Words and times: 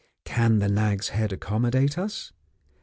Can 0.25 0.57
the 0.57 0.67
Nag's 0.67 1.09
Head 1.09 1.31
accommodate 1.31 1.95
us? 1.95 2.31